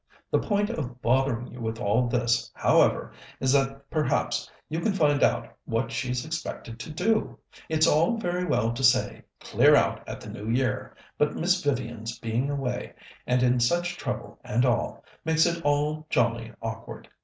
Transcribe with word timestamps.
The 0.31 0.39
point 0.39 0.71
of 0.71 0.99
bothering 0.99 1.45
you 1.49 1.61
with 1.61 1.79
all 1.79 2.07
this, 2.07 2.49
however, 2.55 3.11
is 3.39 3.51
that 3.53 3.87
perhaps 3.91 4.49
you 4.67 4.79
can 4.79 4.93
find 4.93 5.21
out 5.21 5.55
what 5.65 5.91
she's 5.91 6.25
expected 6.25 6.79
to 6.79 6.89
do. 6.89 7.37
It's 7.69 7.85
all 7.85 8.17
very 8.17 8.43
well 8.43 8.71
to 8.73 8.83
say, 8.83 9.21
'Clear 9.39 9.75
out 9.75 10.01
at 10.09 10.19
the 10.19 10.29
New 10.31 10.49
Year,' 10.49 10.95
but 11.19 11.35
Miss 11.35 11.63
Vivian's 11.63 12.17
being 12.17 12.49
away, 12.49 12.93
and 13.27 13.43
in 13.43 13.59
such 13.59 13.95
trouble 13.95 14.39
and 14.43 14.65
all, 14.65 15.03
makes 15.23 15.45
it 15.45 15.63
all 15.63 16.07
jolly 16.09 16.51
awkward. 16.63 17.07